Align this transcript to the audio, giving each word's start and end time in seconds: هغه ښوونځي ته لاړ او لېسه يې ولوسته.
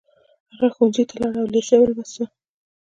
هغه 0.51 0.67
ښوونځي 0.73 1.03
ته 1.09 1.13
لاړ 1.21 1.33
او 1.41 1.47
لېسه 1.53 1.73
يې 1.77 1.81
ولوسته. 1.81 2.23